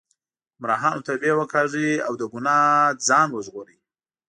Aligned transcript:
ګمراهانو 0.57 1.05
توبې 1.07 1.31
وکاږئ 1.35 1.89
او 2.07 2.13
له 2.19 2.25
ګناه 2.31 2.95
ځان 3.07 3.27
وژغورئ. 3.33 3.77